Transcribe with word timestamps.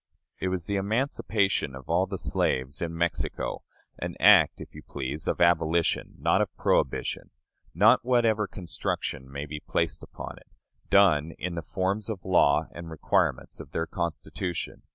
It 0.39 0.47
was 0.47 0.65
the 0.65 0.77
emancipation 0.77 1.75
of 1.75 1.87
all 1.87 2.07
the 2.07 2.17
slaves 2.17 2.81
in 2.81 2.97
Mexico; 2.97 3.61
an 3.99 4.15
act, 4.19 4.59
if 4.59 4.73
you 4.73 4.81
please, 4.81 5.27
of 5.27 5.39
abolition, 5.39 6.15
not 6.17 6.41
of 6.41 6.51
prohibition; 6.57 7.29
not, 7.75 8.03
whatever 8.03 8.47
construction 8.47 9.31
may 9.31 9.45
be 9.45 9.59
placed 9.59 10.01
upon 10.01 10.37
it, 10.37 10.47
done 10.89 11.33
in 11.37 11.53
the 11.53 11.61
forms 11.61 12.09
of 12.09 12.25
law 12.25 12.67
and 12.73 12.89
requirements 12.89 13.59
of 13.59 13.73
their 13.73 13.85
Constitution. 13.85 14.81